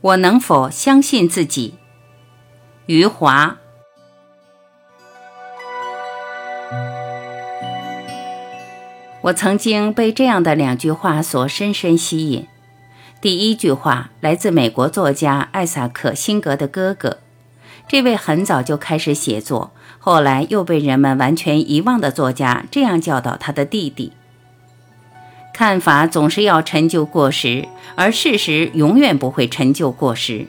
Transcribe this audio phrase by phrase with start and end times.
[0.00, 1.74] 我能否相信自己？
[2.86, 3.56] 余华。
[9.22, 12.46] 我曾经被这样的两句话所深深吸引。
[13.20, 17.18] 第一句话来自美国作家艾萨克·辛格的哥哥，
[17.88, 24.12] 这位很早就开始写作，后来又被人们完全遗忘的作家，这样教导他的弟弟：
[25.58, 27.66] 看法总是要陈旧过时，
[27.96, 30.46] 而事实永远不会陈旧过时。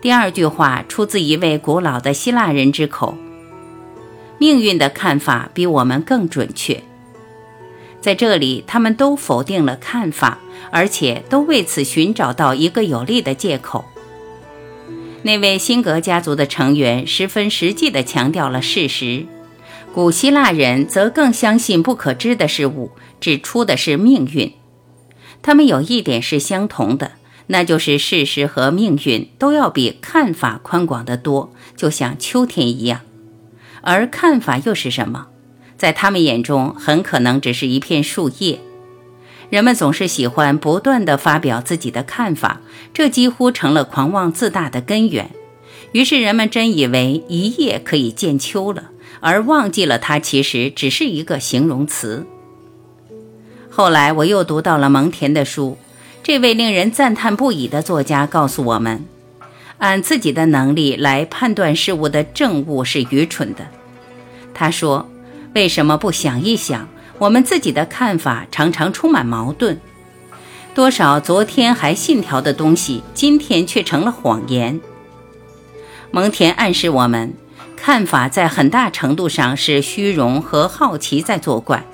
[0.00, 3.16] 第二句话出自一位古老的希腊人之口：
[4.38, 6.84] 命运的看法比我们更准确。
[8.00, 10.38] 在这里，他们都否定了看法，
[10.70, 13.84] 而且都为此寻找到一个有力的借口。
[15.22, 19.26] 那位辛格家族的成员十分实际地强调了事实，
[19.94, 22.90] 古希腊人则更相信不可知的事物，
[23.20, 24.52] 指出的是命运。
[25.40, 27.12] 他们有一点是相同的，
[27.46, 33.02] 那就是事实和命运都要比看法宽广得多，就像秋天一样。
[33.82, 35.28] 而看法又是什么？
[35.78, 38.58] 在他们眼中，很可能只是一片树叶。
[39.48, 42.60] 人们总是喜欢不断地发表自己的看法，
[42.92, 45.30] 这几乎成了狂妄自大的根源。
[45.92, 48.90] 于是，人们真以为一叶可以见秋了，
[49.24, 52.26] 而忘记了它其实只是一个形容词。
[53.70, 55.78] 后来，我又读到了蒙田的书，
[56.22, 59.06] 这位令人赞叹不已的作家告诉我们：
[59.78, 63.66] 按自己的能力来判断事物的正误是愚蠢的。
[64.52, 65.08] 他说。
[65.54, 69.78] 为什么不想一想，我们自己的看法常常充满矛盾？
[70.74, 74.80] 多少昨天还信条的东西，今天却成了谎言。
[76.10, 77.32] 蒙恬暗示我们，
[77.76, 81.84] 看法在很大程度上是虚荣和好奇在作怪。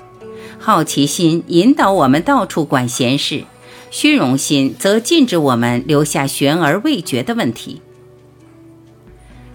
[0.59, 3.45] 好奇心引导我们到处管闲事，
[3.89, 7.81] 虚荣心则禁止我们留下悬而未决的问题。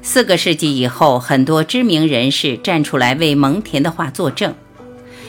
[0.03, 4.55] 四个世纪以后，很多知名人士站出来为蒙恬的话作证。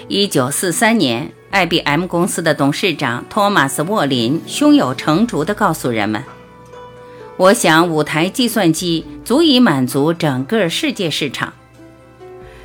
[0.08, 6.24] 一九四三年，IBM 公司的董事长托马斯·沃林胸有成竹地告诉人们
[7.38, 11.54] ：“我想，五台计算机足以满足整个世界市场。”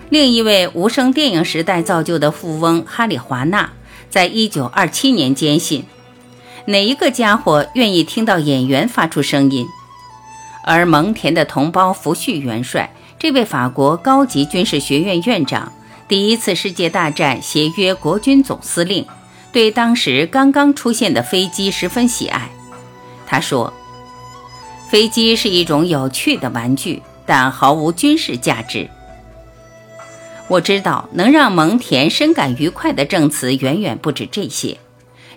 [0.08, 3.72] 另一位无声电影时代造就的富翁哈里·华纳，
[4.10, 5.84] 在一九二七年坚信
[6.66, 9.66] ：“哪一个家伙愿意听到演员发出声音？”
[10.64, 15.72] 而蒙恬的同胞福煦元帅，这位法国高级军事学院院长，
[16.06, 19.04] 第一次世界大战协约国军总司令，
[19.50, 22.48] 对当时刚刚出现的飞机十分喜爱。
[23.26, 23.72] 他说
[24.92, 28.90] ：“飞机是一种有趣的玩具，但毫无军事价值。”
[30.48, 34.76] 我知道，能让蒙恬深感愉快的证词远远不止这些。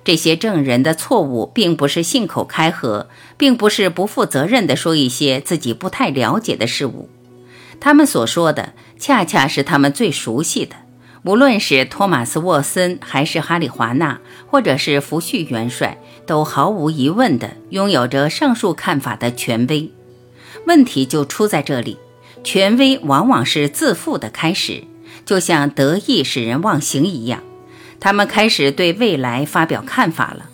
[0.03, 3.07] 这些证人的错误，并不是信口开河，
[3.37, 7.07] 并不是不负责任地说一些自己不太了解的事物。
[7.79, 10.75] 他们所说的，恰恰是他们最熟悉的。
[11.25, 19.91] 无论是托马斯·沃森，还是哈里·华纳，或者是福煦元帅，都毫无疑问地拥有着上述看法的权威。
[20.67, 21.97] 问题就出在这里：
[22.43, 24.83] 权威往往是自负的开始，
[25.25, 27.41] 就像得意使人忘形一样。
[27.99, 30.49] 他们开始对未来发表看法了，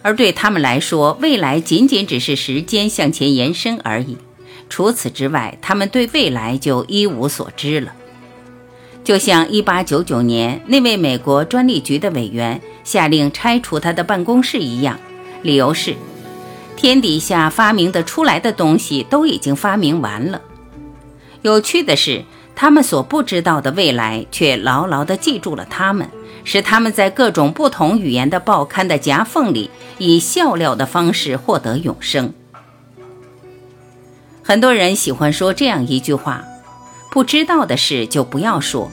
[0.00, 4.16] 而对他们来说，未来仅仅只是时间向前延伸而已。
[4.70, 7.92] 除此之外，他们对未来就一无所知了。
[9.04, 14.98] 就像1899年那位美国专利局的委员下令拆除他的办公室一样，
[15.42, 15.96] 理由是：
[16.76, 20.40] 天底下发明的出来的东西都已经发明完了。
[21.42, 26.08] 有趣的是，他们所不知道的未来，却牢牢地记住了他们。
[26.44, 32.32] 使他们在各种不同语言的报刊的夹缝里，以笑料的方式获得永生。
[34.42, 36.42] 很多人喜欢说这样一句话
[37.10, 38.90] ：“不知道的事就不要说。”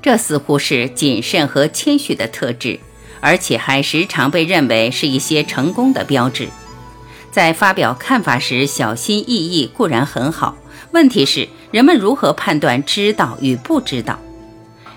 [0.00, 2.78] 这似乎是谨慎和谦虚的特质，
[3.20, 6.48] 而且还时常被认为是一些成功的标志。
[7.32, 10.56] 在发表看法时小心翼翼固然很好，
[10.92, 14.18] 问题是人们如何判断知道与不知道？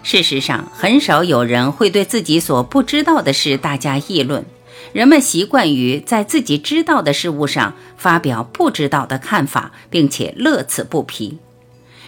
[0.04, 4.46] 事实上，很少有人会对自己所不知道的事大加议论。
[4.94, 11.40] 人们习惯于在自己知道的事物上发表不知道的看法，并且乐此不疲。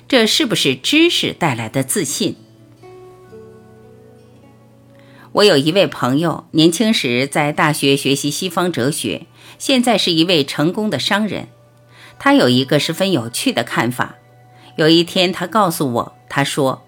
[0.07, 2.35] 这是不是知识带来的自信？
[5.31, 9.25] 我有一位朋友，年轻时在大学学习西方哲学，
[9.57, 11.47] 现在是一位成功的商人。
[12.19, 14.15] 他有一个十分有趣的看法。
[14.75, 16.85] 有一天，他告诉我，他说。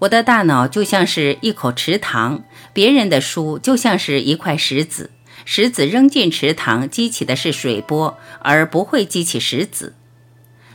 [0.00, 5.10] 我的大脑就像是一口池塘，别人的书就像是一块石子，
[5.46, 9.94] 石子扔进池塘激起的是水波，而不会激起石子。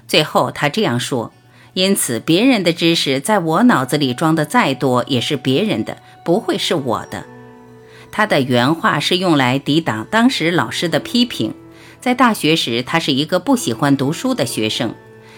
[0.08, 1.32] 最后他这样说：
[1.74, 7.26] 因此，别人的知识在我脑子里装的再多，也是别人的，不会是我的。
[8.12, 11.54] 他的原话是用来抵挡当时老师的批评。
[12.02, 14.94] 在大学时，他是一个不喜欢读书的学生。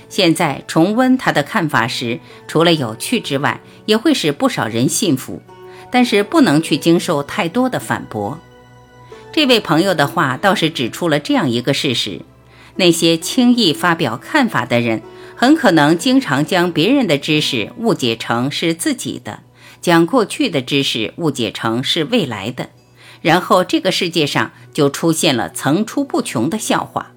[0.09, 5.41] 现在重温他的看法时，除了有趣之外，也会使不少人信服。
[5.91, 8.39] 但是不能去经受太多的反驳。
[9.31, 12.21] 这位朋友的话倒是指出了这样一个事实：
[12.77, 15.03] 那些轻易发表看法的人，
[15.43, 19.41] 很可能经常将别人的知识误解成是自己的，
[19.81, 22.69] 将过去的知识误解成是未来的，
[23.21, 27.11] 然后这个世界上就出现了层出不穷的笑话。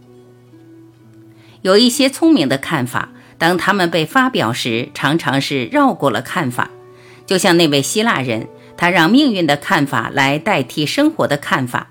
[1.63, 6.73] 有一些聪明的看法，当他们被发表时，常常是绕过了看法，
[7.27, 8.49] 就像那位希腊人。
[8.77, 11.91] 他让命运的看法来代替生活的看法，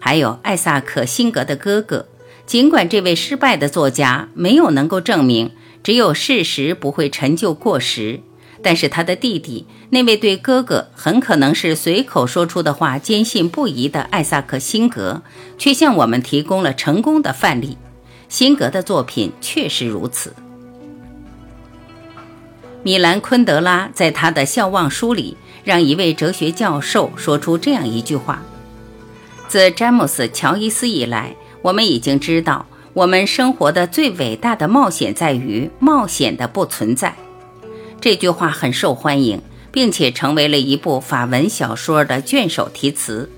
[0.00, 2.08] 还有艾萨克·辛格的哥哥。
[2.46, 5.50] 尽管这位失败的作家没有能够证明
[5.86, 8.18] 只有事实不会陈旧过时，
[8.60, 15.22] 但是他的弟弟，那位对哥哥很可能是随口说出的话坚信不疑的艾萨克·辛格，
[15.56, 17.78] 却向我们提供了成功的范例。
[18.28, 20.34] 辛格的作品确实如此。
[22.82, 25.36] 米兰·昆德拉在他的笑忘书里。
[25.62, 28.42] 让一位哲学教授说出这样一句话：
[29.46, 37.14] 自詹姆斯·乔伊斯以来，我们已经知道，我们生活的最伟大的冒险在于冒险的不存在。
[38.00, 43.30] 这句话很受欢迎，并且成为了一部法文小说的卷首题词。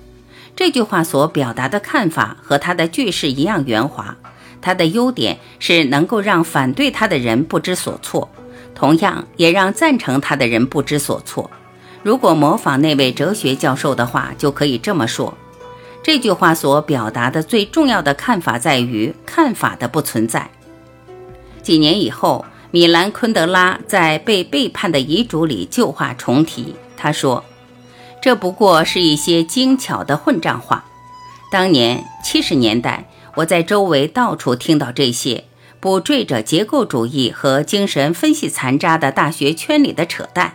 [0.55, 4.17] 这句话所表达的看法和他的句式一样圆滑。
[4.61, 8.31] 他的优点是能够让反对他的人不知所措，
[8.77, 11.51] 同样也让赞成他的人不知所措。
[12.05, 15.37] 如果模仿那位哲学教授的话，就可以这么说：
[16.03, 20.51] 这句话所表达的最重要的看法在于看法的不存在。
[21.63, 27.45] 几年以后，米兰昆德拉在《被背叛的遗嘱》里旧话重提，他说
[28.23, 30.85] ：“这不过是一些精巧的混账话。
[31.51, 35.45] 当年七十年代，我在周围到处听到这些
[35.81, 40.55] 不缀着结构主义和精神分析残渣的大学圈里的扯淡。”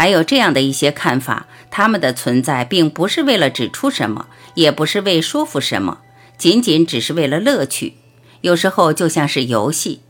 [0.00, 5.98] 还有这样的一些看法，他们的存在并不是为了指出什么，也不是为说服什么，
[6.38, 7.96] 仅仅只是为了乐趣。
[8.40, 10.00] 有时候就像是游戏。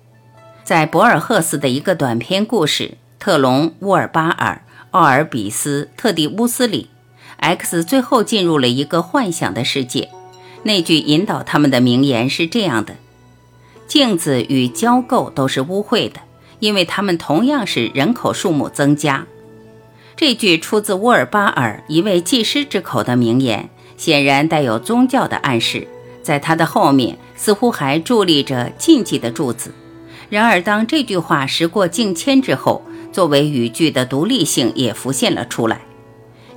[0.63, 2.85] 在博尔赫斯的一个短篇故事
[3.19, 6.89] 《特隆乌尔巴尔奥尔比斯特蒂乌斯》里
[7.39, 10.09] ，X 最后进入了一个幻想的世界。
[10.63, 12.95] 那句引导他们的名言是这样的
[13.89, 16.21] ：“镜子与交构都是污秽的，
[16.61, 19.27] 因为它们同样使人口数目增加。”
[20.21, 25.89] 这句出自沃尔巴尔一位技师之口的名言，显然带有宗教的暗示。
[26.23, 29.73] 在他的后面，似乎还伫立着禁忌的柱子。
[30.29, 35.81] 然而，当这句话时过境迁之后，作为语句的独立性也浮现了出来。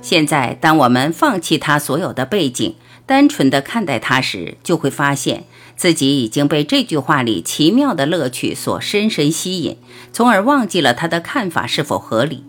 [0.02, 2.74] 现在，当我们放弃它所有的背景，
[3.06, 5.44] 单纯地看待它时，就会发现
[5.74, 9.78] 自己已经被这句话里奇妙的乐趣所深深吸引，
[10.12, 12.44] 从而忘记了他的看法是否合理。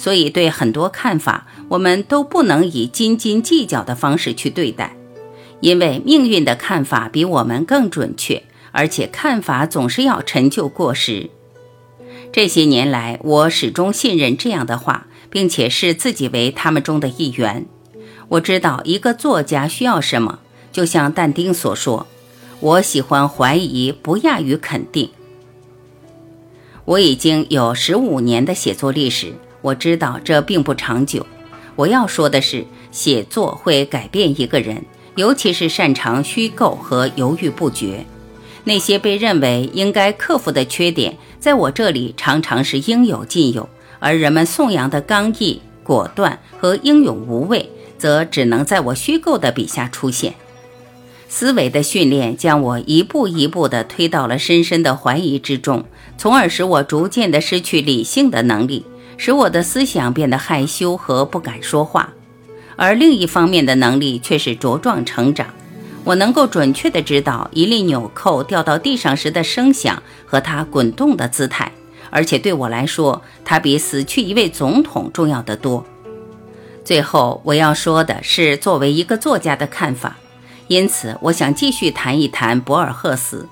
[0.00, 4.96] 所以，对很多看法，我们都不能以斤斤计较的方式去对待，
[5.60, 8.42] 因为命运的看法比我们更准确，
[8.72, 11.28] 而且看法总是要陈旧过时。
[12.32, 17.66] 这些年来，我始终信任这样的话，并且视自己为他们中的一员。
[18.28, 20.38] 我知道一个作家需要什么，
[20.72, 22.06] 就像但丁所说
[22.60, 25.10] ：“我喜欢怀疑，不亚于肯定。”
[26.86, 29.34] 我已经有十五年的写作历史。
[29.62, 31.26] 我知道这并不长久。
[31.76, 38.04] 我要说的是，写作会改变一个人，尤其是擅长虚构和犹豫不决。
[38.64, 50.34] 那些被认为应该克服的缺点，在我这里常常是应有尽有；而人们颂扬的刚毅、果断和英勇无畏，则只能在我虚构的笔下出现。
[51.28, 55.84] 思维的训练将我一步一步地推到了深深的怀疑之中，
[56.18, 58.84] 从而使我逐渐地失去理性的能力。
[59.22, 62.14] 使我的思想变得害羞和不敢说话，
[62.74, 65.48] 而另一方面的能力却是茁壮成长。
[66.04, 71.70] 我能够准确地知道一粒纽扣掉到地上时的声响和它滚动的姿态，
[72.08, 75.84] 而且对我来说，它比死去一位总统重要得多。
[76.82, 80.16] 最后，我要说的是作为一个作家的看法。
[80.68, 83.46] 因此，我想继续谈一谈博尔赫斯，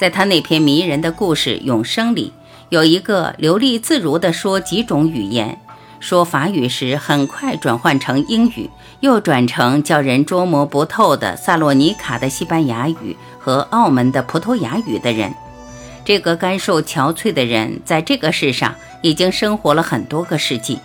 [0.00, 2.32] 在他那篇迷人的故事《永生》里。
[2.70, 5.58] 有一个流利自如地说几种语言，
[6.00, 8.68] 说法语时很快转换成英语，
[9.00, 15.32] 又转成叫人捉摸不透的萨洛尼卡的西班牙语和澳门的葡萄牙语的人。
[16.04, 20.78] 这个干瘦憔悴的人，在这个世上已经生活了很多个世纪。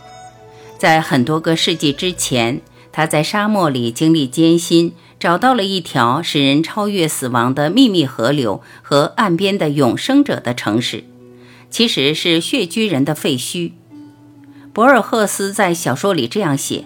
[0.78, 2.62] 在很多个世纪之前，
[2.94, 11.04] 他在沙漠里经历艰辛，找到了一条使人超越死亡的秘密河流和岸边的永生者的城市，
[11.74, 13.72] 其实是穴居人的废墟。
[14.74, 16.86] 博尔赫斯在小说里这样写：“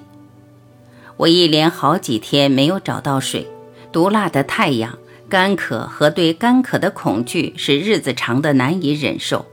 [1.17, 3.45] 我一连好几天没有找到水，
[3.91, 9.45] 毒辣的太阳。”干渴和对干渴的恐惧使日子长得难以忍受。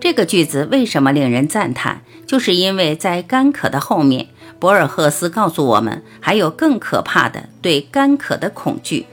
[0.00, 2.02] 这个句子为什么令人赞叹？
[2.26, 4.28] 就是因为在干渴的后面，
[4.58, 9.04] 博尔赫斯告诉我们还有更可怕的对干渴的恐惧。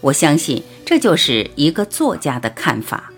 [0.00, 3.12] 我相信这就是一个作家的看法。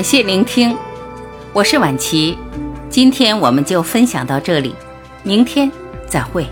[0.00, 0.74] 感谢聆听，
[1.52, 2.38] 我是婉琪，
[2.88, 4.74] 今天我们就分享到这里，
[5.22, 5.70] 明天
[6.08, 6.46] 再会。